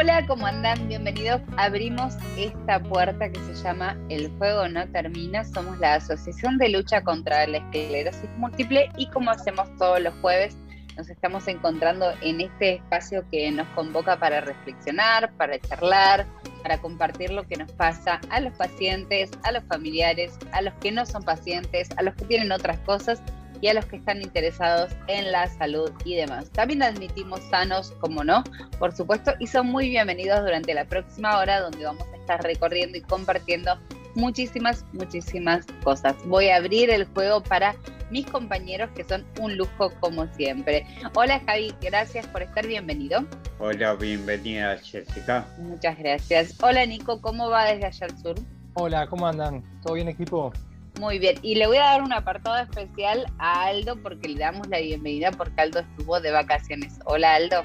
[0.00, 0.86] Hola, ¿cómo andan?
[0.86, 1.42] Bienvenidos.
[1.56, 5.44] Abrimos esta puerta que se llama El Juego No Termina.
[5.44, 10.56] Somos la Asociación de Lucha contra la Esclerosis Múltiple y como hacemos todos los jueves,
[10.96, 16.28] nos estamos encontrando en este espacio que nos convoca para reflexionar, para charlar,
[16.62, 20.92] para compartir lo que nos pasa a los pacientes, a los familiares, a los que
[20.92, 23.20] no son pacientes, a los que tienen otras cosas
[23.60, 26.50] y a los que están interesados en la salud y demás.
[26.50, 28.44] También admitimos sanos, como no,
[28.78, 32.98] por supuesto, y son muy bienvenidos durante la próxima hora donde vamos a estar recorriendo
[32.98, 33.78] y compartiendo
[34.14, 36.16] muchísimas, muchísimas cosas.
[36.26, 37.74] Voy a abrir el juego para
[38.10, 40.86] mis compañeros que son un lujo como siempre.
[41.14, 43.24] Hola Javi, gracias por estar bienvenido.
[43.58, 45.46] Hola, bienvenida Jessica.
[45.58, 46.56] Muchas gracias.
[46.62, 48.34] Hola Nico, ¿cómo va desde allá al sur?
[48.74, 49.62] Hola, ¿cómo andan?
[49.82, 50.52] ¿Todo bien equipo?
[50.98, 54.66] Muy bien, y le voy a dar un apartado especial a Aldo porque le damos
[54.66, 56.98] la bienvenida porque Aldo estuvo de vacaciones.
[57.04, 57.62] Hola Aldo.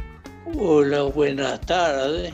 [0.56, 2.31] Hola, buenas tardes.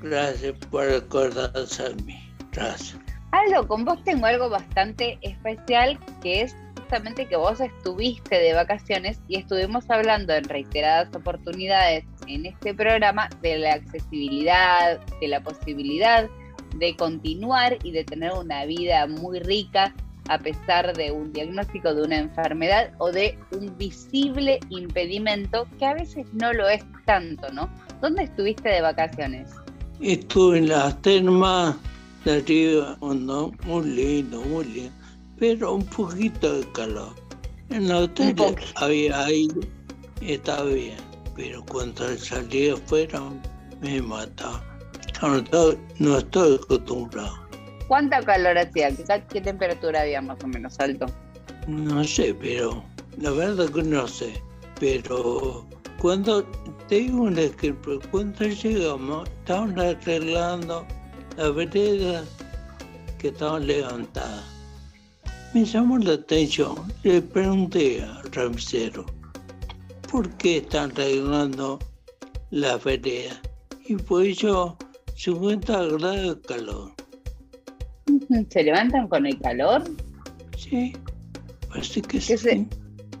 [0.00, 2.18] Gracias por acordarse a mí.
[2.50, 2.98] Gracias.
[3.30, 9.20] Aldo, con vos tengo algo bastante especial que es justamente que vos estuviste de vacaciones
[9.28, 16.28] y estuvimos hablando en reiteradas oportunidades en este programa de la accesibilidad, de la posibilidad
[16.76, 19.94] de continuar y de tener una vida muy rica
[20.28, 25.94] a pesar de un diagnóstico de una enfermedad o de un visible impedimento que a
[25.94, 27.68] veces no lo es tanto, ¿no?
[28.00, 29.50] ¿Dónde estuviste de vacaciones?
[30.00, 31.76] Estuve en las termas
[32.24, 34.92] de arriba, no, muy lindo, muy lindo,
[35.38, 37.14] pero un poquito de calor.
[37.70, 38.34] En la hotel
[38.76, 39.60] había aire,
[40.20, 40.98] estaba bien,
[41.34, 43.20] pero cuando salí afuera
[43.80, 44.62] me mataba.
[45.22, 47.41] No estoy, no estoy acostumbrado.
[47.92, 48.88] ¿Cuánta calor hacía?
[48.88, 51.04] ¿Qué, qué temperatura había más o menos alto?
[51.66, 52.82] No sé, pero
[53.18, 54.42] la verdad que no sé.
[54.80, 55.66] Pero
[56.00, 56.42] cuando
[56.88, 60.86] te un ejemplo, cuando llegamos, estaban arreglando
[61.36, 62.24] la vereda
[63.18, 64.46] que estaban levantadas.
[65.52, 69.04] Me llamó la atención, le pregunté al ramsero,
[70.10, 71.78] ¿por qué están arreglando
[72.52, 73.38] la vereda?
[73.84, 74.78] Y pues yo,
[75.14, 76.91] 50 grados de calor.
[78.50, 79.84] ¿Se levantan con el calor?
[80.56, 80.96] Sí,
[81.68, 82.36] parece que ¿Qué sí.
[82.38, 82.66] se-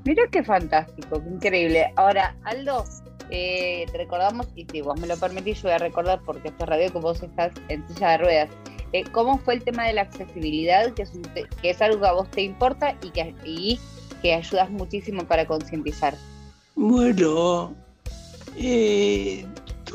[0.04, 1.92] Mira qué fantástico, qué increíble.
[1.94, 2.84] Ahora, Aldo,
[3.30, 6.64] eh, te recordamos, y si vos me lo permitís, yo voy a recordar porque esto
[6.64, 8.50] es radio que vos estás en silla de ruedas.
[8.92, 12.00] Eh, ¿Cómo fue el tema de la accesibilidad, que es, un te- que es algo
[12.00, 13.78] que a vos te importa y que, y
[14.22, 16.14] que ayudas muchísimo para concientizar?
[16.74, 17.72] Bueno,
[18.56, 19.46] eh,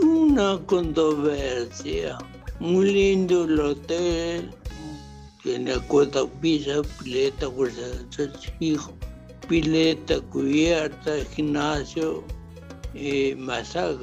[0.01, 2.17] una controversia.
[2.59, 4.51] Muy lindo el hotel.
[5.87, 7.81] Cuatro pisos, pileta, cuarto
[8.59, 8.93] hijos,
[9.47, 12.23] pileta, cubierta, gimnasio,
[12.93, 13.95] eh, masaje.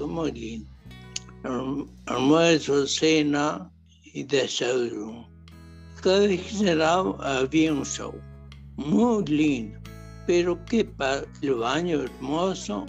[1.43, 3.71] Alm- Almuerzo, cena
[4.15, 5.29] y desayuno.
[6.03, 8.15] Cada vez que cenaba había un show.
[8.77, 9.79] Muy lindo.
[10.27, 12.87] Pero qué pasa, el baño hermoso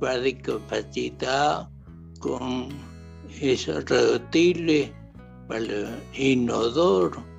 [0.00, 1.68] para discapacitar
[2.18, 2.68] con
[3.40, 4.90] esos reductibles
[5.46, 7.29] para el inodoro.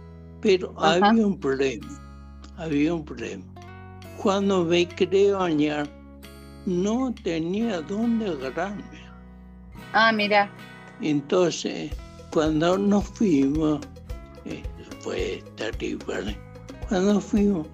[0.41, 1.09] Pero Ajá.
[1.09, 1.87] había un problema,
[2.57, 3.43] había un problema.
[4.21, 5.87] Cuando me quería bañar,
[6.65, 8.83] no tenía dónde agarrarme.
[9.93, 10.49] Ah, mira,
[11.01, 11.91] Entonces,
[12.31, 13.81] cuando nos fuimos,
[14.45, 14.63] eh,
[15.01, 16.37] fue terrible.
[16.87, 17.67] Cuando fuimos,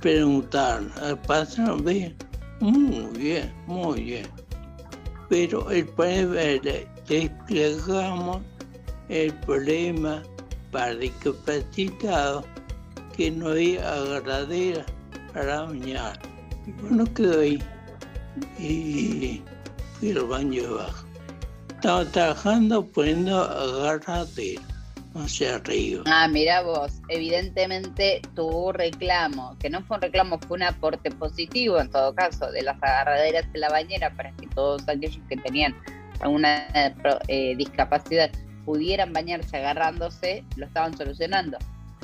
[0.00, 0.90] preguntaron,
[1.26, 2.16] ¿pasaron bien?
[2.60, 4.26] Muy bien, muy bien.
[5.28, 6.72] Pero el problema era,
[7.08, 8.40] le explicamos
[9.08, 10.22] el problema
[10.98, 12.44] discapacitados,
[13.16, 14.84] que no había agarradera
[15.32, 16.18] para bañar.
[16.66, 17.62] Y bueno, quedó ahí.
[18.58, 19.42] Y
[19.98, 21.06] fui al baño de abajo.
[21.70, 24.62] Estaba trabajando poniendo agarradera,
[25.26, 26.04] sé, arriba.
[26.06, 31.80] Ah, mira vos, evidentemente tu reclamo, que no fue un reclamo, fue un aporte positivo
[31.80, 35.74] en todo caso, de las agarraderas en la bañera para que todos aquellos que tenían
[36.20, 36.94] alguna eh,
[37.28, 38.30] eh, discapacidad
[38.64, 41.58] pudieran bañarse agarrándose, lo estaban solucionando.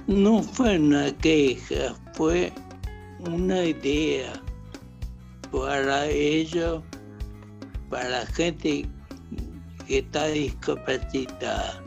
[0.06, 2.52] no fue una queja, fue
[3.20, 4.32] una idea
[5.50, 6.82] para ellos,
[7.90, 8.86] para la gente
[9.86, 11.82] que está discapacitada.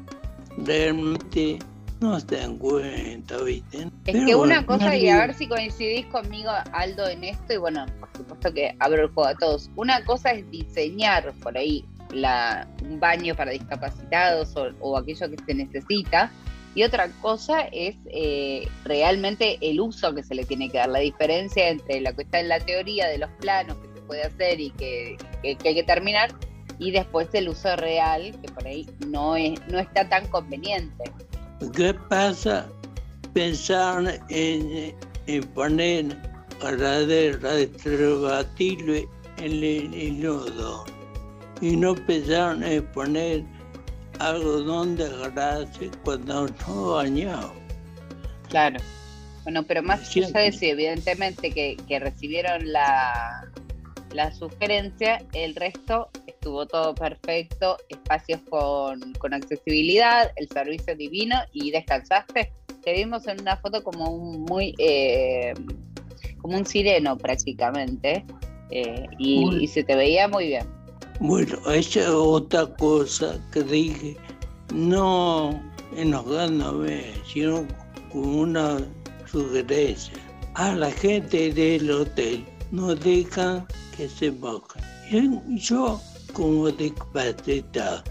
[0.57, 1.60] Realmente
[2.01, 3.89] no se dan cuenta, ¿viste?
[4.06, 7.86] Es que una cosa, y a ver si coincidís conmigo, Aldo, en esto, y bueno,
[8.00, 9.69] por supuesto que abro el juego a todos.
[9.75, 15.53] Una cosa es diseñar por ahí la, un baño para discapacitados o, aquello que se
[15.53, 16.31] necesita,
[16.75, 21.00] y otra cosa es eh, realmente el uso que se le tiene que dar, la
[21.00, 24.59] diferencia entre lo que está en la teoría de los planos que se puede hacer
[24.59, 26.31] y que, hay que terminar,
[26.77, 31.11] y después el uso real, que por ahí no, es, no está tan conveniente.
[31.75, 32.69] ¿Qué pasa?
[33.33, 34.95] Pensaron en,
[35.27, 36.17] en poner
[36.61, 37.69] radera de
[39.38, 40.85] en el inodo
[41.61, 43.44] y no pensaron en poner
[44.19, 45.67] algodón de grasa
[46.03, 47.53] cuando no bañado.
[48.50, 48.79] Claro.
[49.44, 53.50] Bueno, pero más allá de eso, evidentemente que, que recibieron la,
[54.13, 61.71] la sugerencia, el resto estuvo todo perfecto, espacios con, con accesibilidad, el servicio divino y
[61.71, 62.51] descansaste.
[62.83, 65.53] Te vimos en una foto como un muy eh,
[66.38, 68.23] como un sireno prácticamente
[68.71, 70.65] eh, y, se te veía muy bien.
[71.19, 74.18] Bueno, esa es otra cosa que dije,
[74.74, 75.62] no
[75.98, 77.68] enojándome, sino
[78.10, 78.77] como una
[79.30, 80.13] sugerencia.
[80.54, 83.68] A la gente del hotel no dejan
[83.98, 85.42] que se mojen.
[85.57, 86.00] Yo
[86.31, 88.04] como discapacitado.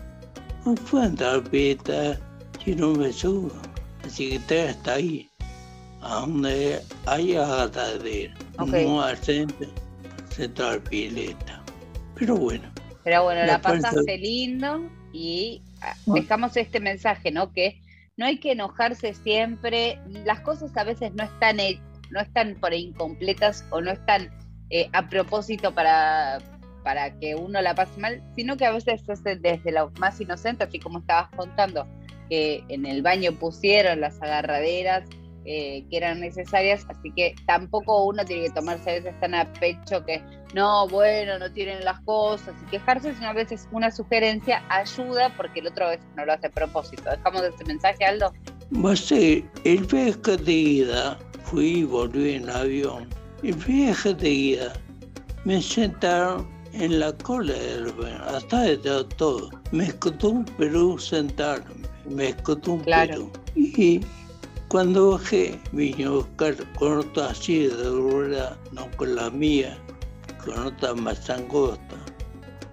[0.67, 1.43] No fue entrar
[2.63, 3.53] si no me subo.
[4.05, 5.29] Así que te está ahí,
[6.03, 8.87] a donde hay agadadera, okay.
[8.87, 9.69] no al centro,
[10.31, 11.63] centro pileta.
[12.15, 12.78] Pero bueno.
[13.09, 14.83] Pero bueno, la, pasaste lindo
[15.15, 17.55] y ah, dejamos este mensaje, ¿no?
[17.55, 17.81] Que
[18.19, 21.57] no hay que enojarse siempre, las cosas a veces no están,
[22.11, 24.31] no están por incompletas o no están
[24.69, 26.37] eh, a propósito para,
[26.85, 30.65] para que uno la pase mal, sino que a veces es desde lo más inocente,
[30.65, 31.87] así como estabas contando,
[32.29, 35.05] que en el baño pusieron las agarraderas
[35.51, 39.51] eh, que eran necesarias, así que tampoco uno tiene que tomarse a veces tan a
[39.55, 40.23] pecho que
[40.53, 45.61] no, bueno, no tienen las cosas y quejarse, sino a veces una sugerencia ayuda porque
[45.61, 47.09] el otro a veces no lo hace a propósito.
[47.09, 48.31] Dejamos este mensaje, Aldo.
[48.95, 53.09] sí, el viaje de ida, fui y volví en avión.
[53.43, 54.75] El viaje de ida
[55.47, 57.95] me sentaron en la cola del
[58.27, 58.77] hasta de
[59.17, 59.49] todo.
[59.73, 63.33] Me escotó un Perú sentarme, me escotó un Perú.
[63.57, 64.03] Y
[64.69, 69.79] cuando bajé, vino a buscar con otra así de rueda, no con la mía,
[70.45, 71.97] con otra más angosta.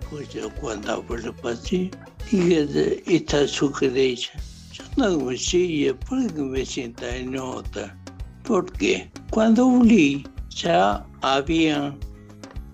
[0.09, 1.97] Pues yo cuando el pasillo,
[2.29, 4.33] dije esta sugerencia.
[4.73, 7.97] Yo no me sigue, ¿por qué me sienta en otra?
[8.43, 11.97] Porque cuando volví, ya habían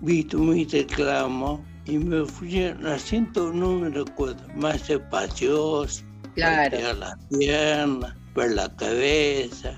[0.00, 6.02] visto mi reclamo y me fui al asiento número 4, más espacioso,
[6.34, 6.76] claro.
[6.76, 9.74] ver las piernas, ver la cabeza,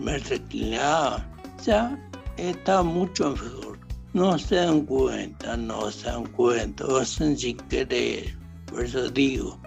[0.00, 1.26] me reclinaba,
[1.64, 1.98] ya
[2.36, 3.78] está mucho mejor.
[4.12, 8.34] No se dan cuenta, no se dan cuenta, o hacen sin querer.
[8.66, 9.60] Por eso digo,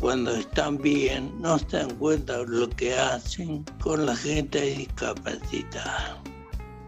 [0.00, 6.20] cuando están bien, no se dan cuenta de lo que hacen con la gente discapacitada.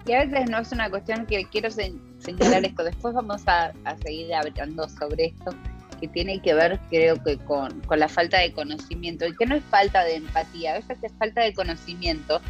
[0.06, 4.34] Y a veces no es una cuestión que quiero señalar esto, después vamos a, seguir
[4.34, 5.52] hablando sobre esto,
[6.02, 9.54] que tiene que ver creo que con, con, la falta de conocimiento, y que no
[9.54, 12.40] es falta de empatía, a veces es falta de conocimiento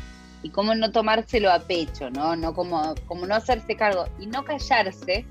[0.42, 2.34] y cómo no tomárselo a pecho, ¿no?
[2.34, 5.26] no como, como no hacerse cargo y no callarse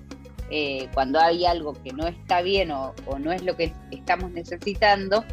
[0.52, 4.30] eh, cuando hay algo que no está bien o, o no es lo que estamos
[4.30, 5.26] necesitando,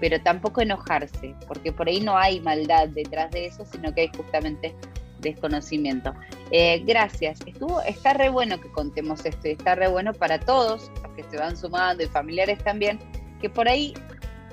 [0.00, 4.10] pero tampoco enojarse, porque por ahí no hay maldad detrás de eso, sino que hay
[4.16, 4.74] justamente
[5.22, 6.12] desconocimiento.
[6.50, 7.38] Eh, gracias.
[7.46, 11.36] Estuvo, está re bueno que contemos esto y está re bueno para todos que se
[11.36, 12.98] van sumando y familiares también,
[13.40, 13.94] que por ahí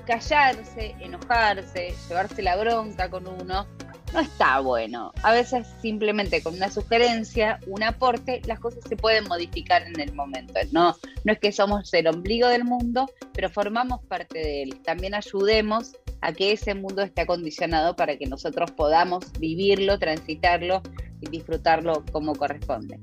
[0.06, 3.66] callarse, enojarse, llevarse la bronca con uno,
[4.12, 5.12] no está bueno.
[5.22, 10.12] A veces simplemente con una sugerencia, un aporte, las cosas se pueden modificar en el
[10.12, 10.54] momento.
[10.72, 14.80] No, no es que somos el ombligo del mundo, pero formamos parte de él.
[14.82, 20.82] También ayudemos a que ese mundo esté acondicionado para que nosotros podamos vivirlo, transitarlo
[21.20, 22.98] y disfrutarlo como corresponde.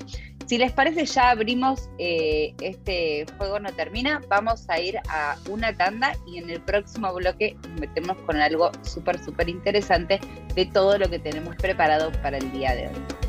[0.48, 4.22] Si les parece, ya abrimos eh, este juego no termina.
[4.30, 8.72] Vamos a ir a una tanda y en el próximo bloque nos metemos con algo
[8.82, 10.22] súper, súper interesante
[10.56, 13.27] de todo lo que tenemos preparado para el día de hoy.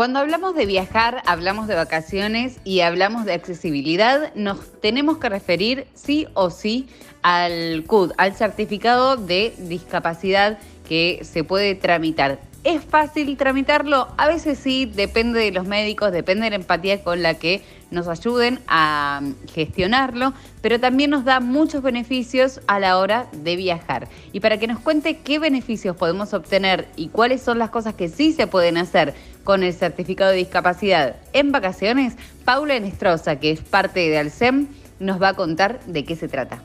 [0.00, 5.86] Cuando hablamos de viajar, hablamos de vacaciones y hablamos de accesibilidad, nos tenemos que referir
[5.92, 6.88] sí o sí
[7.20, 12.40] al CUD, al certificado de discapacidad que se puede tramitar.
[12.64, 14.08] ¿Es fácil tramitarlo?
[14.16, 18.08] A veces sí, depende de los médicos, depende de la empatía con la que nos
[18.08, 19.20] ayuden a
[19.52, 20.32] gestionarlo,
[20.62, 24.08] pero también nos da muchos beneficios a la hora de viajar.
[24.32, 28.08] Y para que nos cuente qué beneficios podemos obtener y cuáles son las cosas que
[28.08, 33.60] sí se pueden hacer con el certificado de discapacidad en vacaciones, Paula Enestrosa, que es
[33.60, 34.68] parte de Alcem,
[34.98, 36.62] nos va a contar de qué se trata.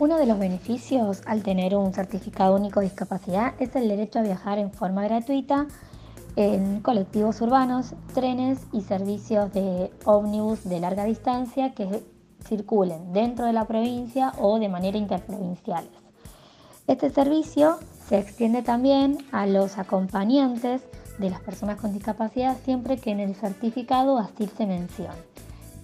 [0.00, 4.22] Uno de los beneficios al tener un certificado único de discapacidad es el derecho a
[4.22, 5.66] viajar en forma gratuita
[6.38, 12.04] en colectivos urbanos, trenes y servicios de ómnibus de larga distancia que
[12.46, 15.90] circulen dentro de la provincia o de manera interprovinciales.
[16.86, 20.82] Este servicio se extiende también a los acompañantes
[21.18, 25.18] de las personas con discapacidad siempre que en el certificado así se mencione.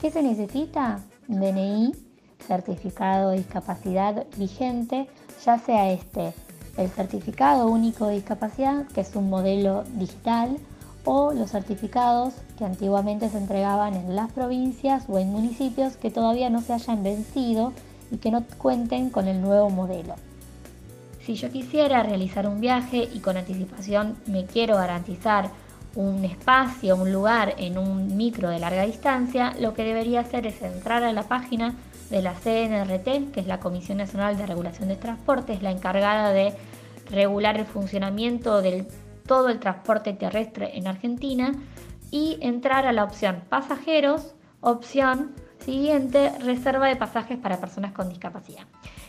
[0.01, 1.01] ¿Qué se necesita?
[1.27, 1.97] DNI,
[2.39, 5.09] certificado de discapacidad vigente,
[5.45, 6.33] ya sea este
[6.77, 10.59] el certificado único de discapacidad, que es un modelo digital,
[11.05, 16.51] o los certificados que antiguamente se entregaban en las provincias o en municipios que todavía
[16.51, 17.73] no se hayan vencido
[18.11, 20.15] y que no cuenten con el nuevo modelo.
[21.21, 25.51] Si yo quisiera realizar un viaje y con anticipación me quiero garantizar
[25.95, 30.61] un espacio, un lugar en un micro de larga distancia, lo que debería hacer es
[30.63, 31.75] entrar a la página
[32.15, 36.55] de la CNRT, que es la Comisión Nacional de Regulación de Transportes, la encargada de
[37.11, 38.87] regular el funcionamiento de
[39.27, 41.51] todo el transporte terrestre en Argentina,
[42.13, 48.63] y entrar a la opción pasajeros, opción siguiente, reserva de pasajes para personas con discapacidad.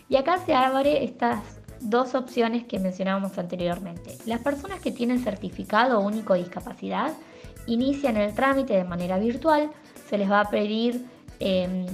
[0.10, 4.18] Y acá se abre estas dos opciones que mencionábamos anteriormente.
[4.26, 7.14] Las personas que tienen certificado único de discapacidad
[7.68, 9.70] inician el trámite de manera virtual,
[10.10, 11.06] se les va a pedir
[11.40, 11.86] em,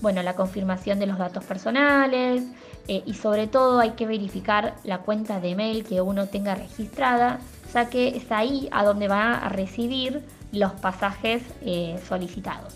[0.00, 2.44] bueno, la confirmación de los datos personales
[2.88, 7.40] eh, y sobre todo hay que verificar la cuenta de mail que uno tenga registrada,
[7.72, 10.22] ya que es ahí a donde va a recibir
[10.52, 12.74] los pasajes eh, solicitados.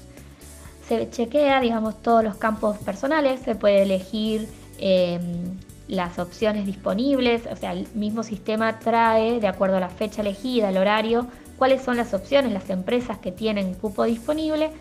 [0.89, 4.49] Se chequea, digamos, todos los campos personales, se puede elegir
[4.79, 10.23] em, las opciones disponibles, o sea, el mismo sistema trae, de acuerdo a la fecha
[10.23, 14.73] elegida, el horario, cuáles son las opciones, las empresas que tienen cupo disponible,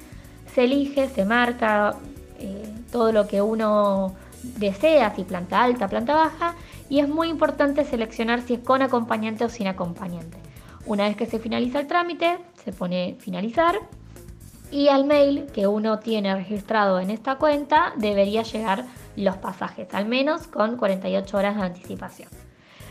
[0.55, 1.95] se elige, se marca,
[2.39, 4.15] eh, todo lo que uno
[4.57, 6.55] desea, si planta alta, planta baja,
[6.89, 10.37] y es muy importante seleccionar si es con acompañante o sin acompañante.
[10.85, 13.75] Una vez que se finaliza el trámite, se pone finalizar
[14.71, 20.05] y al mail que uno tiene registrado en esta cuenta debería llegar los pasajes, al
[20.05, 22.29] menos con 48 horas de anticipación.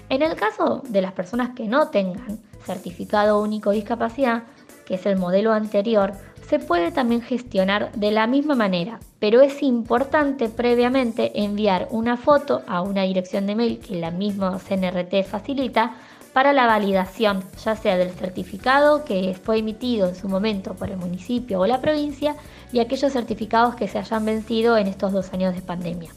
[0.08, 4.44] En el caso de las personas que no tengan certificado único de discapacidad,
[4.86, 6.12] que es el modelo anterior,
[6.48, 12.62] se puede también gestionar de la misma manera, pero es importante previamente enviar una foto
[12.66, 15.96] a una dirección de mail que la misma CNRT facilita
[16.32, 20.96] para la validación, ya sea del certificado que fue emitido en su momento por el
[20.96, 22.34] municipio o la provincia
[22.72, 26.10] y aquellos certificados que se hayan vencido en estos dos años de pandemia.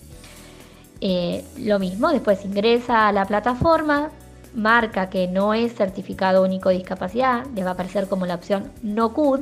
[1.01, 4.11] Eh, lo mismo, después ingresa a la plataforma,
[4.53, 8.71] marca que no es certificado único de discapacidad, le va a aparecer como la opción
[8.81, 9.41] no CUD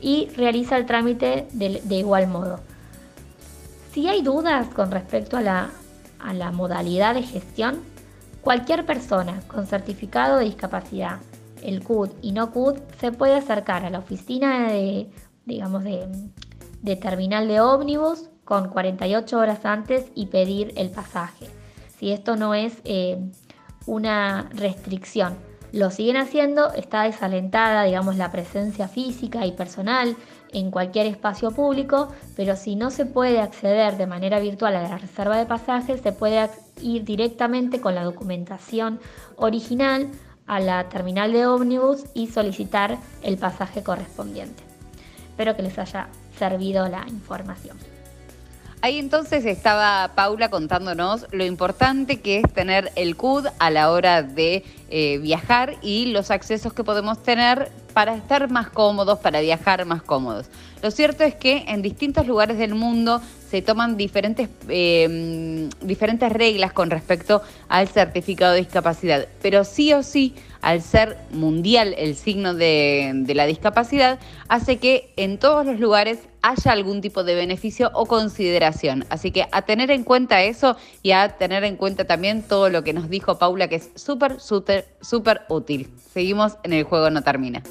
[0.00, 2.60] y realiza el trámite de, igual modo.
[3.92, 7.80] Si hay dudas con respecto a la, modalidad de gestión,
[8.40, 11.18] cualquier persona con certificado de discapacidad,
[11.62, 15.10] el CUD y no CUD, se puede acercar a la oficina de,
[15.44, 16.08] digamos, de,
[16.82, 21.46] de terminal de ómnibus con 48 horas antes y pedir el pasaje.
[21.98, 23.18] Si esto no es eh,
[23.86, 25.36] una restricción,
[25.72, 30.16] lo siguen haciendo, está desalentada, digamos, la presencia física y personal
[30.52, 34.98] en cualquier espacio público, pero si no se puede acceder de manera virtual a la
[34.98, 36.48] reserva de pasajes, se puede
[36.82, 38.98] ir directamente con la documentación
[39.36, 40.08] original
[40.46, 44.62] a la terminal de ómnibus y solicitar el pasaje correspondiente.
[45.28, 47.76] Espero que les haya servido la información.
[48.82, 54.22] Ahí entonces estaba Paula contándonos lo importante que es tener el CUD a la hora
[54.22, 59.84] de eh, viajar y los accesos que podemos tener para estar más cómodos, para viajar
[59.84, 60.46] más cómodos.
[60.82, 63.20] Lo cierto es que en distintos lugares del mundo
[63.50, 70.02] se toman diferentes, em, diferentes reglas con respecto al certificado de discapacidad, pero sí o
[70.02, 76.18] sí, al ser mundial el signo de, la discapacidad, hace que en todos los lugares
[76.42, 79.04] haya algún tipo de beneficio o consideración.
[79.10, 82.82] Así que a tener en cuenta eso y a tener en cuenta también todo lo
[82.82, 85.90] que nos dijo Paula, que es súper, súper, súper útil.
[86.12, 87.62] Seguimos en el juego no termina.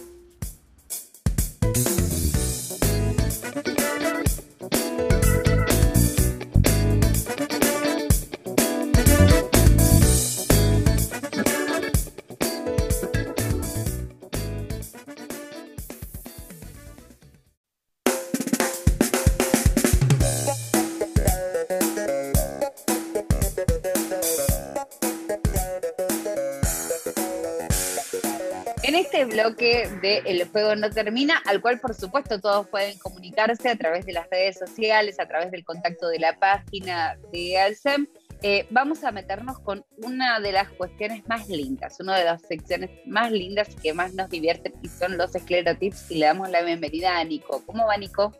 [29.19, 33.75] Este bloque de El Juego No Termina, al cual por supuesto todos pueden comunicarse a
[33.75, 38.07] través de las redes sociales, a través del contacto de la página de Alcem,
[38.43, 42.91] eh, vamos a meternos con una de las cuestiones más lindas, una de las secciones
[43.05, 46.61] más lindas y que más nos divierte y son los esclerotips y le damos la
[46.61, 47.63] bienvenida a Nico.
[47.65, 48.33] ¿Cómo va Nico?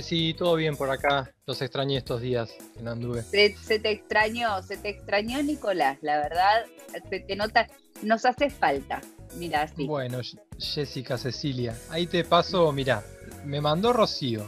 [0.00, 1.34] Sí, todo bien por acá.
[1.44, 3.22] Los extrañé estos días en anduve.
[3.22, 6.66] Se, se, te extrañó, se te extrañó Nicolás, la verdad,
[7.10, 7.66] se te nota,
[8.02, 9.00] nos hace falta.
[9.38, 9.70] Mira.
[9.76, 10.20] Bueno,
[10.58, 13.04] Jessica Cecilia, ahí te paso, mira,
[13.44, 14.44] me mandó Rocío.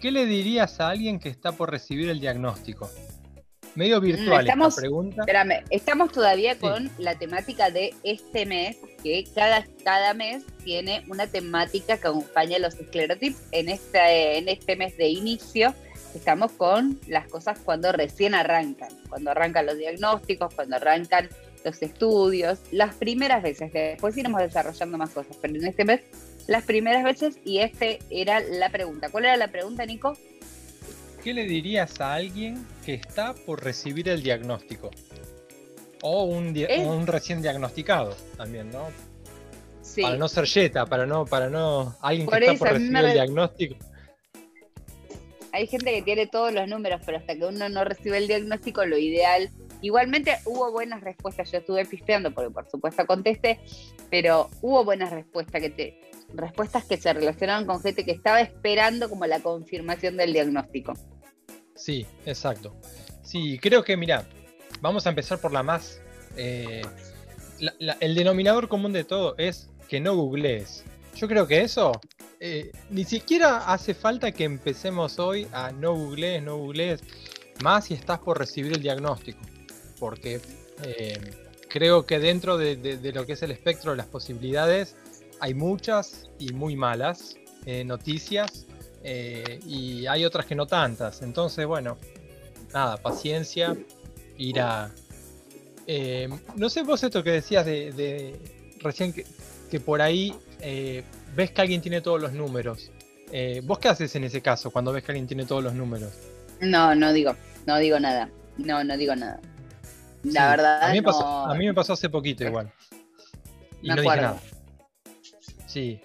[0.00, 2.90] ¿Qué le dirías a alguien que está por recibir el diagnóstico?
[3.74, 5.22] Medio virtual estamos, esta pregunta.
[5.22, 11.26] Espérame, estamos todavía con la temática de este mes, que cada, cada mes tiene una
[11.26, 13.36] temática que acompaña a los esclerotips.
[13.50, 15.74] En este, en este mes de inicio
[16.14, 21.28] estamos con las cosas cuando recién arrancan, cuando arrancan los diagnósticos, cuando arrancan
[21.64, 26.02] los estudios, las primeras veces, después iremos desarrollando más cosas, pero en este mes
[26.46, 29.08] las primeras veces y este era la pregunta.
[29.08, 30.16] ¿Cuál era la pregunta, Nico?
[31.22, 34.90] ¿Qué le dirías a alguien que está por recibir el diagnóstico?
[36.02, 36.54] O un,
[36.86, 38.88] un recién diagnosticado también, ¿no?
[39.80, 40.02] Sí.
[40.02, 41.96] Para no ser yeta, para no, para no.
[42.02, 43.76] Alguien que está por recibir el diagnóstico.
[45.52, 48.84] Hay gente que tiene todos los números, pero hasta que uno no recibe el diagnóstico,
[48.84, 49.50] lo ideal.
[49.80, 51.50] Igualmente hubo buenas respuestas.
[51.50, 53.60] Yo estuve pisteando porque por supuesto contesté,
[54.10, 56.00] pero hubo buenas respuestas que te,
[56.34, 60.94] respuestas que se relacionaron con gente que estaba esperando como la confirmación del diagnóstico.
[61.74, 62.74] Sí, exacto.
[63.22, 64.26] Sí, creo que, mira,
[64.80, 66.00] vamos a empezar por la más...
[66.36, 66.82] Eh,
[68.00, 70.84] el denominador común de todo es que no googlees.
[71.14, 71.92] Yo creo que eso
[72.40, 77.02] eh, ni siquiera hace falta que empecemos hoy a no googlees, no googlees,
[77.62, 79.38] más si estás por recibir el diagnóstico.
[80.04, 80.40] Porque
[80.82, 81.18] eh,
[81.68, 84.96] creo que dentro de, lo que es el espectro de las posibilidades
[85.40, 87.36] hay muchas y muy malas
[87.86, 88.66] noticias
[89.06, 91.20] eh, y hay otras que no tantas.
[91.22, 91.98] Entonces, bueno,
[92.72, 93.76] nada, paciencia,
[94.38, 94.90] ir a...
[95.86, 98.34] Eh, no sé vos esto que decías de,
[98.80, 101.04] recién que, por ahí eh,
[101.36, 102.90] ves que alguien tiene todos los números.
[103.64, 106.12] ¿Vos qué haces en ese caso cuando ves que alguien tiene todos los números?
[106.60, 107.36] No, no digo,
[107.66, 108.30] no digo nada.
[108.56, 109.40] No, no digo nada.
[110.24, 110.82] La verdad.
[110.82, 112.72] A mí, me pasó, a mí me pasó hace poquito igual.
[113.82, 114.40] Y no, dije nada.
[115.66, 116.00] Sí,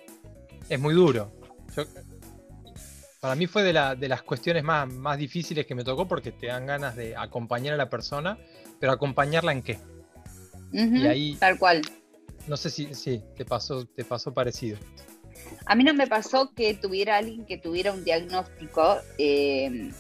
[0.67, 1.31] es muy duro.
[1.75, 1.83] Yo,
[3.19, 6.65] para mí fue de, las cuestiones más, más, difíciles que me tocó porque te dan
[6.65, 8.37] ganas de acompañar a la persona,
[8.79, 9.79] pero acompañarla en qué.
[10.71, 11.35] y ahí.
[11.35, 11.81] Tal cual.
[12.47, 14.77] No sé si, si te, pasó, te pasó parecido.
[15.65, 19.91] A mí no me pasó que tuviera alguien que tuviera un diagnóstico, eh,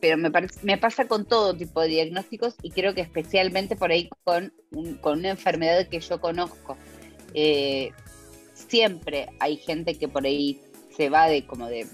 [0.00, 0.30] pero me,
[0.62, 4.52] me pasa con todo tipo de diagnósticos y creo que especialmente por ahí con,
[5.00, 6.76] con una enfermedad que yo conozco.
[7.34, 7.90] Eh,
[8.54, 10.60] siempre hay gente que por ahí
[10.96, 11.86] se va de como de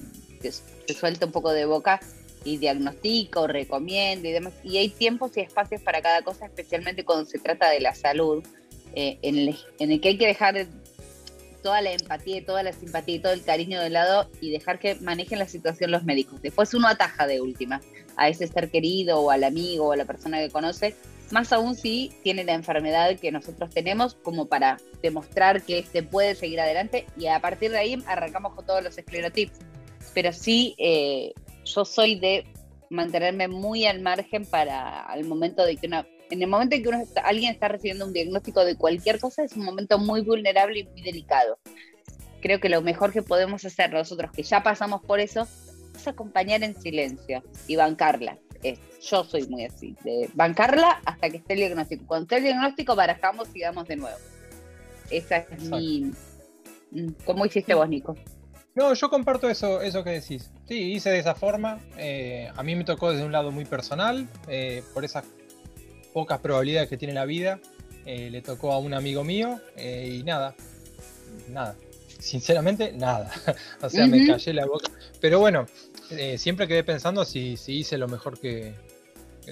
[0.51, 2.01] se suelta un poco de boca
[2.45, 4.53] y diagnostico, recomiendo y demás.
[4.62, 8.45] Y hay tiempos y espacios para cada cosa, especialmente cuando se trata de la salud,
[8.95, 10.67] eh, en, el, que hay que dejar
[11.64, 14.96] toda la empatía, toda la simpatía y todo el cariño de lado y dejar que
[14.96, 16.42] manejen la situación los médicos.
[16.42, 17.81] Después uno ataja de última
[18.16, 20.94] a ese ser querido o al amigo o a la persona que conoce,
[21.31, 26.35] más aún si tiene la enfermedad que nosotros tenemos como para demostrar que se puede
[26.35, 29.59] seguir adelante y a partir de ahí arrancamos con todos los esclerotips
[30.12, 31.33] pero sí eh,
[31.64, 32.46] yo soy de
[32.90, 37.20] mantenerme muy al margen para el momento de que una, en el momento en que
[37.22, 41.02] alguien está recibiendo un diagnóstico de cualquier cosa es un momento muy vulnerable y muy
[41.02, 41.58] delicado.
[42.40, 45.46] Creo que lo mejor que podemos hacer nosotros que ya pasamos por eso
[45.94, 48.38] es acompañar en silencio y bancarla.
[49.10, 52.04] yo soy muy así, de bancarla hasta que esté el diagnóstico.
[52.06, 54.18] Cuando esté el diagnóstico, barajamos y damos de nuevo.
[55.10, 56.10] Esa es mi...
[56.90, 58.16] Mm, ¿Cómo hiciste vos, Nico?
[58.74, 60.50] No, yo comparto eso, eso que decís.
[60.66, 61.78] Sí, hice de esa forma.
[61.96, 65.24] Eh, a mí me tocó desde un lado muy personal, eh, por esas
[66.14, 67.61] pocas probabilidades que tiene la vida.
[68.07, 70.55] Eh, le tocó a un amigo mío y nada,
[71.48, 71.77] nada.
[72.18, 73.31] Sinceramente, nada.
[73.83, 74.90] o sea, me callé la boca.
[75.20, 75.66] Pero bueno,
[76.37, 78.74] siempre quedé pensando si, si hice lo mejor que,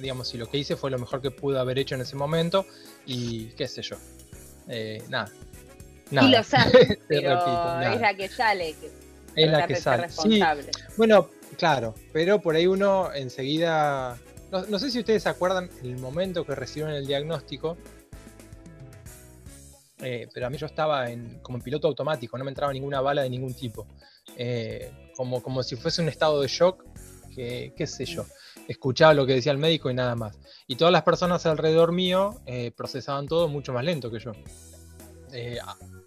[0.01, 2.64] digamos, si lo que hice fue lo mejor que pude haber hecho en ese momento
[3.05, 3.96] y qué sé yo.
[5.09, 5.31] nada.
[6.11, 6.29] Nada.
[6.29, 8.75] Y lo sabes, pero es la que sale,
[9.35, 10.09] es la que sale.
[10.11, 10.40] Sí,
[10.96, 14.18] bueno, claro, pero por ahí uno enseguida.
[14.53, 17.79] No, sé si ustedes se acuerdan el momento que recibieron el diagnóstico.
[20.03, 21.07] Eh, pero a mí yo estaba
[21.41, 23.87] como en piloto automático, no me entraba ninguna bala de ningún tipo.
[24.37, 26.85] Eh, como, como si fuese un estado de shock,
[27.35, 28.27] que, qué sé yo.
[28.69, 30.38] Escuchaba lo que decía el médico y nada más.
[30.67, 34.33] Y todas las personas alrededor mío eh, procesaban todo mucho más lento que yo.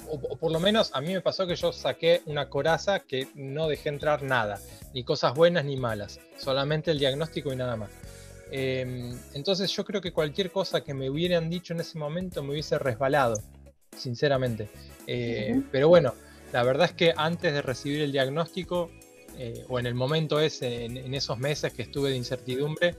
[0.07, 3.67] o, por lo menos a mí me pasó que yo saqué una coraza que no
[3.67, 4.59] dejé entrar nada,
[4.93, 7.89] ni cosas buenas ni malas, solamente el diagnóstico y nada más.
[8.51, 12.51] Em, entonces yo creo que cualquier cosa que me hubieran dicho en ese momento me
[12.51, 13.41] hubiese resbalado,
[13.95, 14.69] sinceramente.
[15.07, 16.13] Eh, pero bueno,
[16.53, 18.91] la verdad es que antes de recibir el diagnóstico,
[19.37, 22.95] eh, o en el momento ese, en, esos meses que estuve de incertidumbre,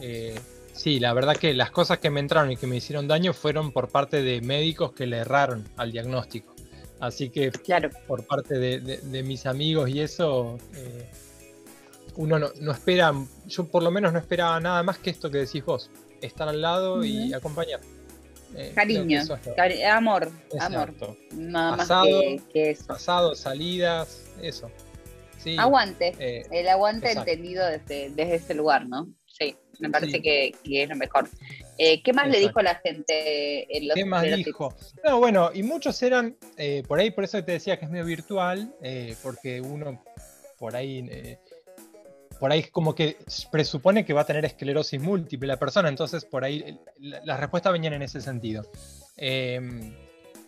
[0.00, 0.38] eh,
[0.72, 3.72] sí, la verdad que las cosas que me entraron y que me hicieron daño fueron
[3.72, 6.54] por parte de médicos que le erraron al diagnóstico.
[7.00, 7.90] Así que claro.
[8.06, 10.58] por parte de, mis amigos y eso,
[12.16, 13.12] uno no, espera,
[13.46, 16.60] yo por lo menos no esperaba nada más que esto que decís vos, estar al
[16.60, 17.80] lado y acompañar.
[18.54, 19.22] Eh, Cariño,
[19.90, 20.94] amor, amor.
[21.32, 21.88] Nada más
[22.52, 22.86] que, eso.
[22.86, 24.70] Pasado, salidas, eso.
[25.58, 29.08] aguante, eh, el aguante entendido desde, desde ese lugar, ¿no?
[29.26, 31.28] Sí, me parece que, es lo mejor.
[31.76, 34.74] Eh, ¿Qué más le dijo la gente en los ¿Qué más dijo?
[35.04, 36.36] No, bueno, y muchos eran,
[36.88, 38.74] por ahí, por eso te decía que es medio virtual,
[39.22, 40.02] porque uno
[40.58, 41.06] por ahí
[42.38, 43.16] por ahí como que
[43.50, 47.94] presupone que va a tener esclerosis múltiple la persona, entonces por ahí las respuestas venían
[47.94, 48.70] en ese sentido.
[49.16, 49.94] Em,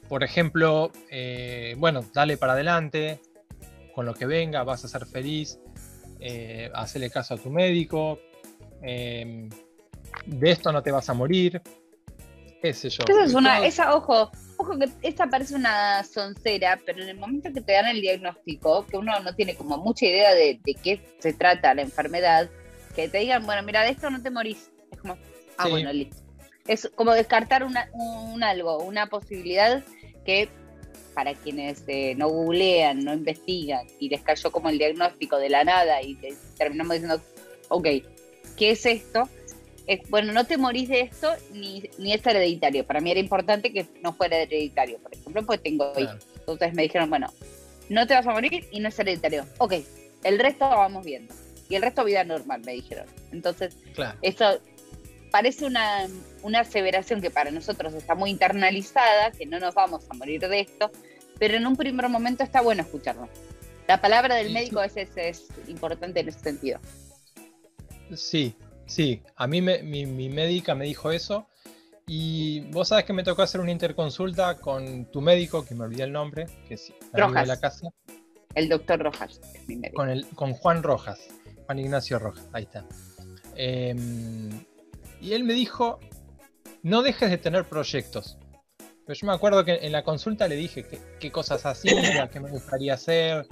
[0.09, 3.21] por ejemplo, eh, bueno, dale para adelante,
[3.95, 5.59] con lo que venga, vas a ser feliz,
[6.21, 8.19] eh, hacele caso a tu médico,
[8.83, 9.49] em,
[10.27, 11.63] de esto no te vas a morir,
[12.89, 13.05] yo.
[13.09, 17.53] Esa es una, esa, ojo, Ojo que esta parece una soncera, pero en el momento
[17.53, 21.33] que te dan el diagnóstico, que uno no tiene como mucha idea de, qué se
[21.33, 22.51] trata la enfermedad,
[22.97, 24.73] que te digan, bueno, mira, de esto no te morís.
[24.91, 25.17] Es como,
[25.59, 26.17] ah, bueno, listo.
[26.67, 29.85] Es como descartar una, un algo, una posibilidad
[30.25, 30.49] que
[31.15, 35.63] para quienes eh, no googlean, no investigan y les cayó como el diagnóstico de la
[35.63, 36.19] nada y
[36.57, 37.23] terminamos diciendo,
[37.69, 37.87] ok,
[38.57, 39.29] ¿qué es esto?
[40.09, 42.87] Bueno, no te morís de esto ni, ni es hereditario.
[42.87, 46.27] Para mí era importante que no fuera hereditario, por ejemplo, pues tengo hijos.
[46.41, 47.33] Entonces me dijeron, bueno,
[47.89, 49.47] no te vas a morir y no es hereditario.
[49.59, 49.75] Ok,
[50.25, 51.35] el resto vamos viendo.
[51.71, 53.07] Y el resto vida normal, me dijeron.
[53.31, 53.77] Entonces,
[54.23, 54.61] eso
[55.31, 56.07] parece una,
[56.43, 60.61] una aseveración que para nosotros está muy internalizada, que no nos vamos a morir de
[60.61, 60.91] esto,
[61.39, 63.29] pero en un primer momento está bueno escucharlo.
[63.87, 66.81] La palabra del médico es, es importante en ese sentido.
[68.15, 68.55] Sí,
[68.89, 71.47] Sí, a mí me, mi, médica me dijo eso.
[72.07, 76.05] Y vos sabes que me tocó hacer una interconsulta con tu médico, que me olvidé
[76.05, 77.43] el nombre, que es Rojas.
[77.43, 77.91] de la casa.
[78.55, 79.97] El doctor Rojas, es mi médico.
[79.97, 81.21] Con, el, con Juan Rojas,
[81.67, 82.87] Juan Ignacio Rojas, ahí está.
[83.57, 84.49] Em,
[85.21, 86.01] y él me dijo,
[86.83, 88.39] no dejes de tener proyectos.
[88.79, 90.87] Pero yo me acuerdo que en la consulta le dije
[91.21, 93.47] qué cosas hacía, qué me gustaría hacer,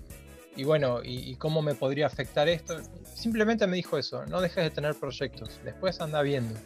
[0.56, 2.80] y bueno, y, cómo me podría afectar esto.
[3.14, 6.58] Simplemente me dijo eso, no dejes de tener proyectos, después anda viendo.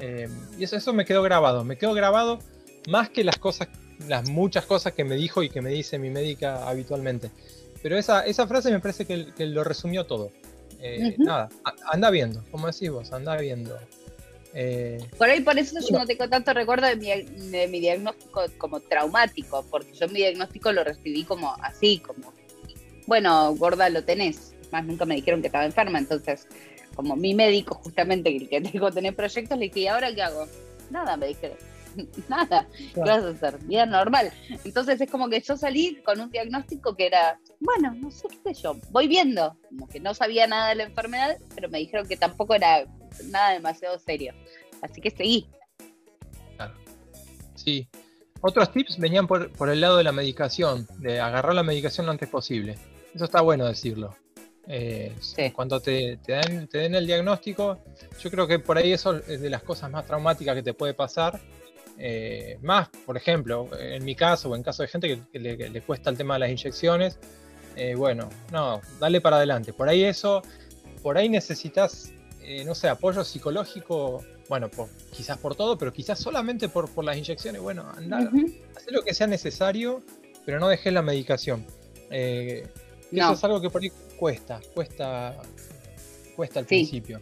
[0.00, 2.40] Eh, y eso, eso me quedó grabado, me quedó grabado
[2.88, 3.68] más que las cosas,
[4.08, 7.30] las muchas cosas que me dijo y que me dice mi médica habitualmente.
[7.82, 10.30] Pero esa, esa frase me parece que, lo resumió todo.
[10.80, 11.48] Eh, nada,
[11.92, 13.78] anda viendo, como decís vos, anda viendo.
[14.54, 17.06] Eh, por ahí por eso yo no tengo tanto recuerdo de mi,
[17.50, 22.31] de mi, diagnóstico como traumático, porque yo mi diagnóstico lo recibí como así, como
[23.06, 24.54] bueno, gorda lo tenés.
[24.70, 26.46] Más nunca me dijeron que estaba enferma, entonces,
[26.94, 30.22] como mi médico, justamente, el que tengo que tener proyectos, le dije, ¿y ahora qué
[30.22, 30.46] hago?
[30.90, 31.56] Nada, me dijeron.
[32.28, 33.58] Nada, ¿qué vas a hacer?
[33.64, 34.32] Vida normal.
[34.64, 38.54] Entonces es como que yo salí con un diagnóstico que era, bueno, no sé qué
[38.54, 42.06] sé yo, voy viendo, como que no sabía nada de la enfermedad, pero me dijeron
[42.06, 42.86] que tampoco era
[43.26, 44.32] nada demasiado serio.
[44.80, 45.46] Así que seguí.
[46.56, 46.74] Claro.
[47.54, 47.88] Sí.
[48.42, 52.12] Otros tips venían por, por el lado de la medicación, de agarrar la medicación lo
[52.12, 52.76] antes posible.
[53.14, 54.14] Eso está bueno decirlo.
[54.68, 55.12] Eh,
[55.54, 57.78] cuando te, den, el diagnóstico,
[58.20, 60.94] yo creo que por ahí eso es de las cosas más traumáticas que te puede
[60.94, 61.40] pasar.
[61.98, 66.10] Eh, más, por ejemplo, en mi caso o en caso de gente que, le, cuesta
[66.10, 67.18] el tema de las inyecciones,
[67.76, 69.72] eh, bueno, no, dale para adelante.
[69.72, 70.42] Por ahí eso,
[71.02, 72.12] por ahí necesitas,
[72.64, 74.68] no sé, apoyo psicológico, bueno,
[75.16, 77.62] quizás por todo, pero quizás solamente por, las inyecciones.
[77.62, 78.18] Bueno, anda,
[78.76, 80.02] haz lo que sea necesario,
[80.44, 81.64] pero no dejes la medicación.
[82.10, 85.40] Eso es algo que por ahí cuesta, cuesta,
[86.36, 87.18] cuesta al principio.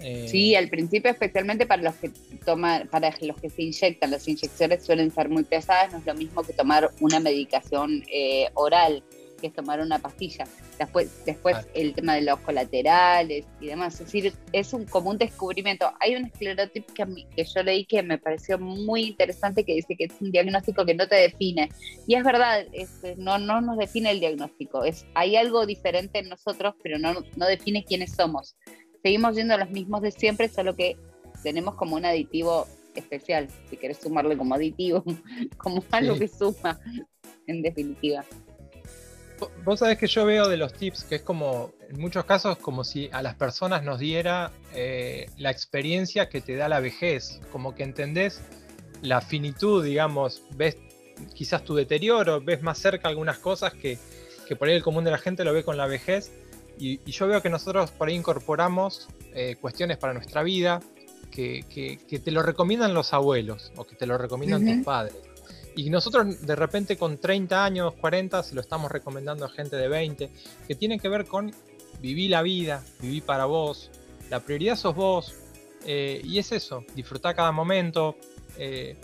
[0.00, 2.10] Eh, sí, al principio especialmente para los que
[2.44, 6.14] toman, para los que se inyectan, las inyecciones suelen ser muy pesadas, no es lo
[6.16, 9.02] mismo que tomar una medicación eh, oral
[9.40, 10.44] que es tomar una pastilla.
[10.78, 13.94] Después, después el tema de los colaterales y demás.
[13.94, 15.90] Es decir, es un, como un descubrimiento.
[16.00, 20.04] Hay un esclerotipo que, que yo leí que me pareció muy interesante que dice que
[20.04, 21.70] es un diagnóstico que no te define.
[22.06, 22.66] Y es verdad,
[23.16, 24.84] no, no nos define el diagnóstico.
[24.84, 28.56] Es, hay algo diferente en nosotros, pero no, no define quiénes somos.
[29.02, 30.96] Seguimos siendo los mismos de siempre, solo que
[31.42, 35.04] tenemos como un aditivo especial, si querés sumarle como aditivo,
[35.56, 36.20] como algo Sí.
[36.20, 36.80] que suma,
[37.46, 38.24] en definitiva.
[39.64, 42.82] Vos sabés que yo veo de los tips que es como, en muchos casos, como
[42.84, 47.74] si a las personas nos diera eh, la experiencia que te da la vejez, como
[47.74, 48.40] que entendés
[49.02, 50.76] la finitud, digamos, ves
[51.34, 53.98] quizás tu deterioro, ves más cerca algunas cosas que,
[54.46, 56.32] que por ahí el común de la gente lo ve con la vejez.
[56.78, 60.80] Y, y yo veo que nosotros por ahí incorporamos eh, cuestiones para nuestra vida
[61.30, 65.14] que, que- que te lo recomiendan los abuelos o que te lo recomiendan tus padres.
[65.78, 69.86] Y nosotros de repente con 30 años, 40, se lo estamos recomendando a gente de
[69.86, 70.28] 20,
[70.66, 71.52] que tiene que ver con
[72.00, 73.88] vivir la vida, vivir para vos,
[74.28, 75.34] la prioridad sos vos,
[75.86, 78.16] eh, y es eso, disfrutar cada momento,
[78.58, 78.96] eh,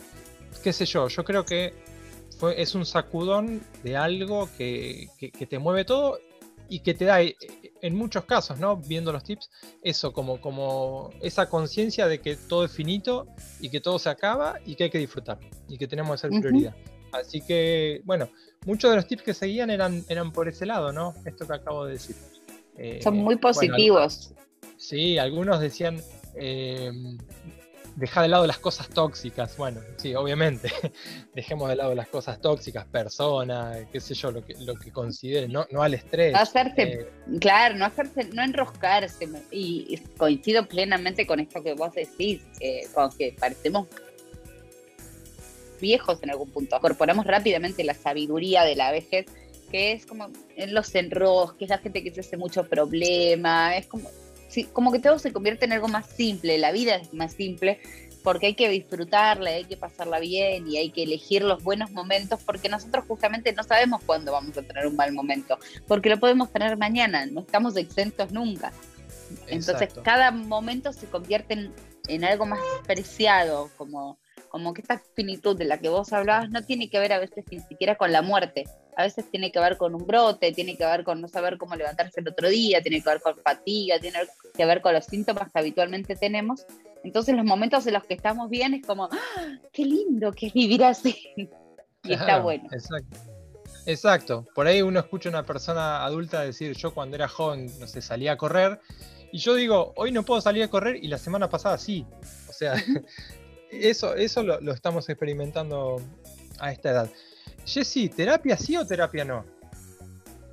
[0.65, 1.75] qué sé yo, yo creo que
[2.57, 6.19] es un sacudón de algo que, que- que te mueve todo
[6.69, 7.37] y que te da, eh,
[7.85, 8.79] en muchos casos, ¿no?
[8.79, 9.51] Viendo los tips,
[9.83, 13.27] eso, como, como esa conciencia de que todo es finito
[13.61, 16.41] y que todo se acaba y que hay que disfrutar y que tenemos que ser
[16.41, 16.75] prioridad.
[17.13, 18.31] Así que, bueno,
[18.65, 21.13] muchos de los tips que seguían eran, eran por ese lado, ¿no?
[21.27, 22.17] Esto que acabo de decir.
[22.79, 24.33] Eh, Son muy bueno, positivos.
[24.79, 26.01] Sí, algunos decían,
[26.37, 26.91] eh,
[27.97, 29.57] deja de lado las cosas tóxicas.
[29.57, 30.71] Bueno, sí, obviamente,
[31.35, 35.53] dejemos de lado las cosas tóxicas, personas, qué sé yo, lo que, lo que consideren,
[35.53, 36.33] no, no al estrés.
[36.33, 37.09] No hacerse, eh,
[37.41, 39.29] claro, no hacerse, no enroscarse.
[39.51, 43.89] Y, y coincido plenamente con esto que vos decís, eh, con que parecemos
[45.81, 46.77] viejos en algún punto.
[46.77, 49.27] Incorporamos rápidamente la sabiduría de la vejez,
[49.71, 54.11] que es como en los enrosques, la gente que se hace mucho problema, es como,
[54.49, 57.81] sí, como que todo se convierte en algo más simple, la vida es más simple,
[58.23, 62.41] porque hay que disfrutarla, hay que pasarla bien y hay que elegir los buenos momentos,
[62.45, 66.51] porque nosotros justamente no sabemos cuándo vamos a tener un mal momento, porque lo podemos
[66.51, 68.73] tener mañana, no estamos exentos nunca.
[69.47, 70.03] Entonces Exacto.
[70.03, 71.73] cada momento se convierte en,
[72.09, 76.63] en algo más preciado, como, como que esta finitud de la que vos hablabas no
[76.63, 78.65] tiene que ver a veces ni siquiera con la muerte,
[78.97, 81.75] a veces tiene que ver con un brote, tiene que ver con no saber cómo
[81.75, 84.21] levantarse el otro día, tiene que ver con fatiga, tiene
[84.55, 86.65] que ver con los síntomas que habitualmente tenemos.
[87.03, 89.59] Entonces los momentos en los que estamos bien es como, ¡Ah!
[89.73, 91.17] qué lindo que es vivir así.
[92.07, 92.69] Y está bueno.
[92.71, 93.17] Exacto.
[93.87, 94.47] Exacto.
[94.55, 98.03] Por ahí uno escucha a una persona adulta decir, yo cuando era joven, no sé,
[98.03, 98.79] salía a correr.
[99.33, 102.07] Y yo digo, hoy no puedo salir a correr y la semana pasada sí.
[102.49, 102.75] O sea,
[103.71, 106.01] eso, eso lo, lo estamos experimentando
[106.59, 107.11] a esta edad.
[107.65, 109.45] Jessy, ¿terapia sí o terapia no?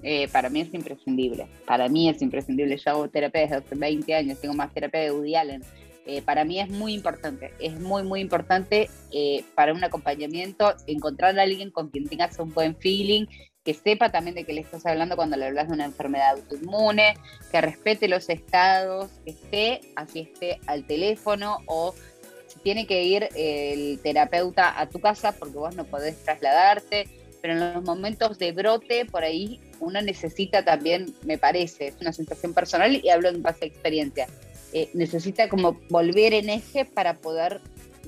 [0.03, 1.47] Eh, para mí es imprescindible.
[1.65, 2.77] Para mí es imprescindible.
[2.77, 5.63] Yo hago terapia desde hace 20 años, tengo más terapia de Woody Allen.
[6.05, 11.37] Eh, para mí es muy importante, es muy, muy importante eh, para un acompañamiento encontrar
[11.37, 13.27] a alguien con quien tengas un buen feeling,
[13.63, 17.13] que sepa también de que le estás hablando cuando le hablas de una enfermedad autoinmune,
[17.51, 21.93] que respete los estados, que esté, así esté al teléfono o
[22.63, 27.07] tiene que ir el terapeuta a tu casa porque vos no podés trasladarte,
[27.41, 32.13] pero en los momentos de brote, por ahí uno necesita también, me parece, es una
[32.13, 34.27] sensación personal y hablo en base a experiencia,
[34.73, 37.61] eh, necesita como volver en eje para poder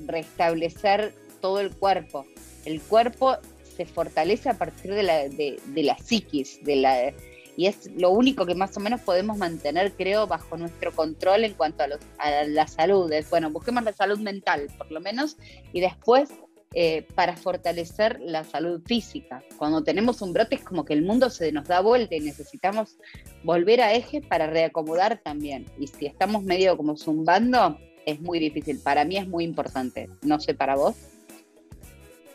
[0.05, 2.25] restablecer todo el cuerpo.
[2.65, 3.37] El cuerpo
[3.75, 7.13] se fortalece a partir de la, de la psiquis, de la,
[7.55, 11.53] y es lo único que más o menos podemos mantener, creo, bajo nuestro control en
[11.53, 13.11] cuanto a, los, a la salud.
[13.29, 15.37] Bueno, busquemos la salud mental, por lo menos,
[15.71, 16.29] y después
[16.75, 19.43] eh, para fortalecer la salud física.
[19.57, 22.97] Cuando tenemos un brote es como que el mundo se nos da vuelta y necesitamos
[23.43, 25.67] volver a eje para reacomodar también.
[25.77, 28.79] Y si estamos medio como zumbando, es muy difícil.
[28.79, 30.09] Para mí es muy importante.
[30.23, 30.95] No sé para vos.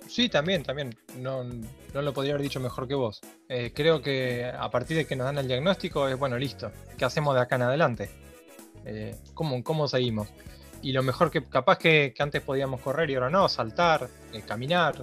[0.09, 0.97] Sí, también, también.
[1.18, 3.21] No, no lo podría haber dicho mejor que vos.
[3.49, 6.73] Eh, creo que a partir de que nos dan el diagnóstico es, bueno, listo.
[6.97, 8.11] ¿Qué hacemos de acá en adelante?
[8.85, 10.29] Eh, ¿cómo, ¿Cómo seguimos?
[10.83, 14.42] Y lo mejor que capaz que, que antes podíamos correr y ahora no, saltar, eh,
[14.47, 15.03] caminar,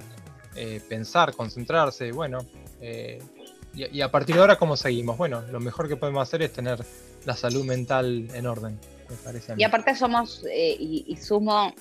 [0.90, 2.40] pensar, concentrarse, bueno.
[2.82, 5.18] y, y a partir de ahora, ¿cómo seguimos?
[5.18, 6.84] Bueno, lo mejor que podemos hacer es tener
[7.26, 9.62] la salud mental en orden, me parece a mí.
[9.62, 11.74] Y aparte somos, eh, y, y sumo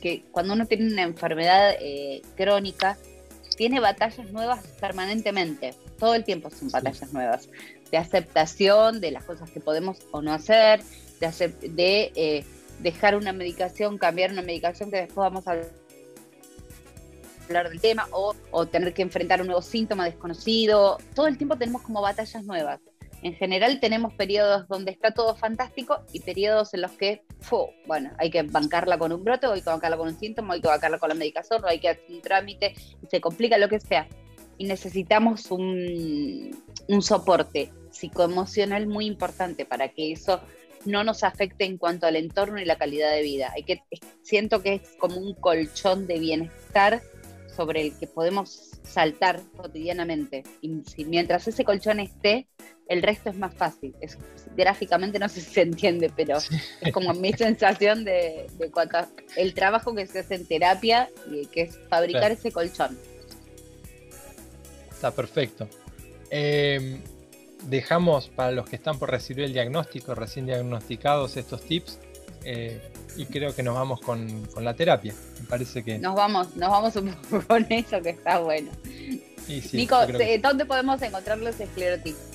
[0.00, 2.96] que cuando uno tiene una enfermedad eh, crónica,
[3.56, 5.74] tiene batallas nuevas permanentemente.
[5.98, 7.48] Todo el tiempo son batallas nuevas.
[7.90, 10.80] De aceptación de las cosas que podemos o no hacer,
[11.20, 12.44] de, eh,
[12.78, 15.56] dejar una medicación, cambiar una medicación que después vamos a
[17.48, 20.98] hablar del tema, o, o tener que enfrentar un nuevo síntoma desconocido.
[21.14, 22.80] Todo el tiempo tenemos como batallas nuevas.
[23.22, 27.22] En general tenemos periodos donde está todo fantástico y periodos en los que,
[27.86, 30.52] bueno, hay que bancarla con un brote, o hay que bancarla con un síntoma, o
[30.54, 33.58] hay que bancarla con la medicación, o hay que hacer un trámite, y se complica
[33.58, 34.08] lo que sea.
[34.56, 36.50] Y necesitamos un,
[36.88, 40.40] un soporte psicoemocional muy importante para que eso
[40.86, 43.52] no nos afecte en cuanto al entorno y la calidad de vida.
[43.54, 43.82] Hay que,
[44.22, 47.02] siento que es como un colchón de bienestar
[47.54, 50.42] sobre el que podemos saltar cotidianamente.
[50.60, 52.46] Y si, mientras ese colchón esté,
[52.88, 53.94] el resto es más fácil.
[54.00, 54.18] Es,
[54.56, 58.70] gráficamente no sé si se entiende, pero es como mi sensación de, de
[59.36, 62.98] el trabajo que se hace en terapia y que es fabricar ese colchón.
[64.90, 65.68] Está perfecto.
[66.30, 67.00] Em,
[67.64, 71.98] dejamos para los que están por recibir el diagnóstico, recién diagnosticados, estos tips.
[72.44, 72.80] Eh,
[73.16, 75.14] y creo que nos vamos con, la terapia.
[75.40, 75.98] Me parece que.
[75.98, 78.70] Nos vamos, nos vamos un poco con eso que está bueno.
[79.72, 79.96] Nico,
[80.40, 82.30] ¿dónde podemos encontrar los esclerotips?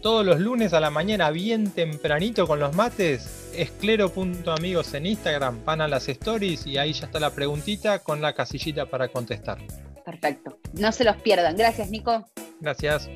[0.00, 5.80] Todos los lunes a la mañana, bien tempranito con los mates, esclero.amigos en Instagram, van
[5.80, 9.58] a las stories y ahí ya está la preguntita con la casillita para contestar.
[10.04, 10.58] Perfecto.
[10.72, 11.56] No se los pierdan.
[11.56, 12.26] Gracias, Nico.
[12.60, 13.08] Gracias.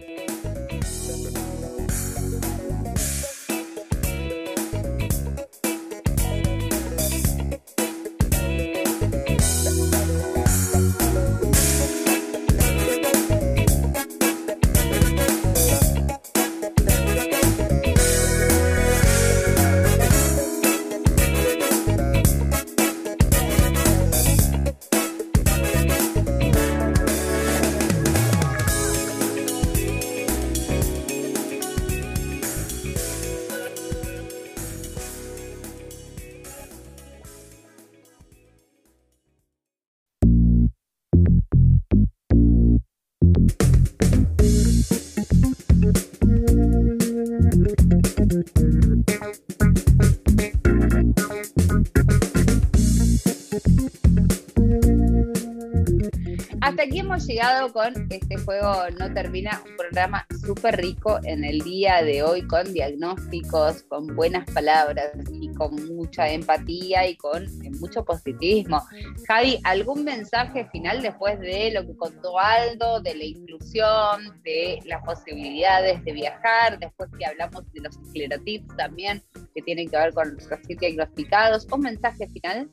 [57.27, 62.47] Llegado con este juego No Termina, un programa súper rico en el día de hoy
[62.47, 67.47] con diagnósticos, con buenas palabras y con mucha empatía y con
[67.81, 68.83] mucho positivismo.
[69.27, 75.03] Javi, ¿algún mensaje final después de lo que contó Aldo, de la inclusión, de las
[75.03, 79.23] posibilidades de viajar, después que hablamos de los esclerotips también,
[79.55, 81.67] que tienen que ver con los diagnosticados?
[81.73, 82.71] ¿Un mensaje final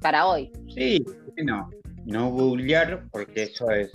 [0.00, 0.52] para hoy?
[0.74, 1.68] Sí, bueno,
[2.06, 3.90] no googlear porque eso es.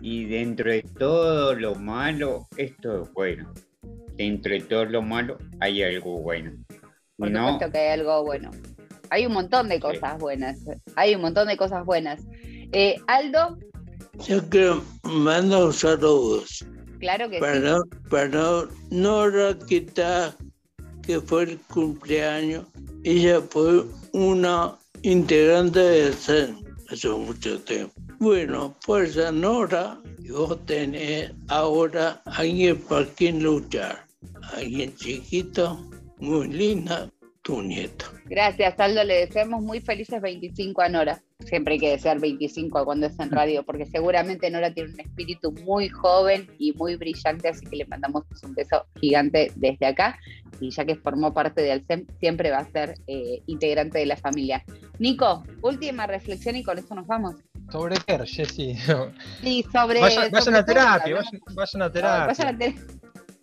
[0.00, 3.52] Y dentro de todo lo malo, esto es bueno.
[4.16, 6.52] Dentro de todo lo malo hay algo bueno.
[7.18, 8.50] Por supuesto que hay algo bueno.
[9.10, 10.58] Hay un montón de cosas buenas.
[10.94, 12.22] Hay un montón de cosas buenas.
[12.72, 13.58] Eh, Aldo.
[14.26, 16.64] Yo quiero mandar saludos.
[17.00, 17.82] Claro que para, sí.
[18.08, 20.34] Para Nora, que, está,
[21.02, 22.66] que fue el cumpleaños.
[23.04, 27.94] Ella fue una integrante del CEN hace mucho tiempo.
[28.18, 34.06] Bueno, pues Nora, yo tenés ahora alguien para quien luchar.
[34.54, 37.10] Alguien chiquito, muy linda,
[37.46, 38.06] tu nieto.
[38.24, 39.04] Gracias, Aldo.
[39.04, 41.22] Le deseamos muy felices 25 a Nora.
[41.44, 45.52] Siempre hay que desear 25 cuando es en radio, porque seguramente Nora tiene un espíritu
[45.64, 50.18] muy joven y muy brillante, así que le mandamos un beso gigante desde acá.
[50.58, 54.16] Y ya que formó parte de Alcem, siempre va a ser eh, integrante de la
[54.16, 54.64] familia.
[54.98, 57.36] Nico, última reflexión y con esto nos vamos.
[57.70, 58.76] ¿Sobre qué, Jessy?
[59.40, 60.00] Sí, sobre.
[60.00, 61.14] Vayan, a terapia,
[61.54, 62.26] vayan, a terapia.
[62.26, 62.74] Vayan a terapia.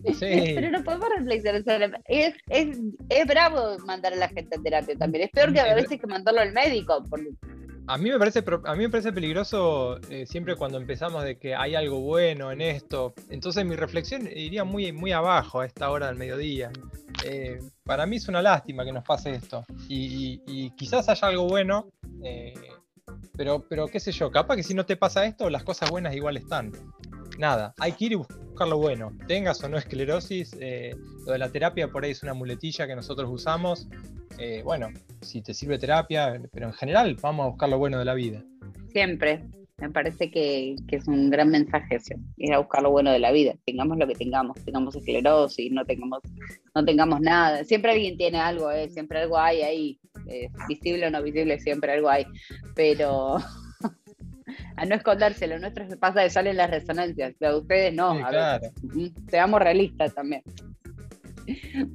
[0.20, 2.78] Pero no podemos reflexionar es, es,
[3.10, 5.26] es, bravo mandar a la gente a terapia también.
[5.26, 7.04] Es peor que a veces que mandarlo al médico.
[7.88, 11.56] A mí me parece, a mí me parece peligroso eh, siempre cuando empezamos de que
[11.56, 13.14] hay algo bueno en esto.
[13.30, 16.72] Entonces mi reflexión iría muy, muy abajo a esta hora del mediodía.
[17.26, 19.66] Eh, para mí es una lástima que nos pase esto.
[19.88, 21.88] Y, quizás haya algo bueno,
[22.24, 22.54] eh,
[23.36, 26.16] pero, pero qué sé yo, capaz que si no te pasa esto, las cosas buenas
[26.16, 26.72] igual están
[27.38, 29.12] nada, hay que ir y buscar lo bueno.
[29.28, 32.96] Tengas o no esclerosis, eh, lo de la terapia por ahí es una muletilla que
[32.96, 33.88] nosotros usamos.
[34.38, 34.90] Eh, bueno,
[35.22, 38.44] si te sirve terapia, pero en general vamos a buscar lo bueno de la vida.
[38.92, 39.44] Siempre,
[39.80, 42.00] me parece que, es un gran mensaje
[42.38, 45.86] ir a buscar lo bueno de la vida, tengamos lo que tengamos, tengamos esclerosis, no
[45.86, 46.20] tengamos,
[46.76, 48.90] no tengamos nada, siempre alguien tiene algo, ¿eh?
[48.90, 50.00] siempre algo hay ahí,
[50.68, 52.26] visible o no visible, siempre algo hay,
[52.76, 53.38] pero
[54.76, 55.60] a no escondérselo.
[55.60, 58.18] Nuestro se pasa de salen las resonancias, pero ustedes no.
[59.30, 60.44] seamos realistas también.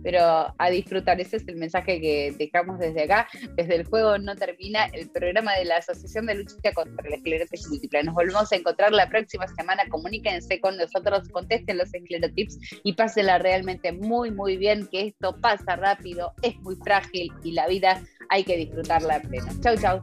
[0.03, 3.29] Pero a disfrutar, ese es el mensaje que dejamos desde acá.
[3.57, 7.69] Desde el juego no termina el programa de la Asociación de Lucha contra la Esclerosis
[7.69, 8.03] Múltiple.
[8.05, 9.85] Nos volvemos a encontrar la próxima semana.
[9.89, 14.87] Comuníquense con nosotros, contesten los esclerotips y pásenla realmente muy, muy bien.
[14.89, 19.49] Que esto pasa rápido, es muy frágil y la vida hay que disfrutarla a pleno.
[19.63, 20.01] Chau, chau.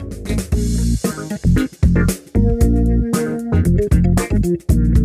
[4.58, 5.05] Thank you.